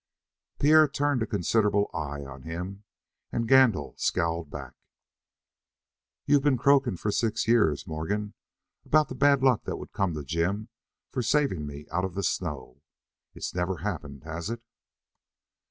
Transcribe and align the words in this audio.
Pierre 0.57 0.87
turned 0.87 1.21
a 1.21 1.27
considerable 1.27 1.87
eye 1.93 2.25
on 2.25 2.41
him, 2.41 2.83
and 3.31 3.47
Gandil 3.47 3.93
scowled 3.99 4.49
back. 4.49 4.73
"You've 6.25 6.41
been 6.41 6.57
croaking 6.57 6.97
for 6.97 7.11
six 7.11 7.47
years, 7.47 7.85
Morgan, 7.85 8.33
about 8.83 9.09
the 9.09 9.13
bad 9.13 9.43
luck 9.43 9.65
that 9.65 9.77
would 9.77 9.93
come 9.93 10.15
to 10.15 10.23
Jim 10.23 10.69
from 11.11 11.21
saving 11.21 11.67
me 11.67 11.85
out 11.91 12.03
of 12.03 12.15
the 12.15 12.23
snow. 12.23 12.81
It's 13.35 13.53
never 13.53 13.77
happened, 13.83 14.23
has 14.23 14.49
it?" 14.49 14.63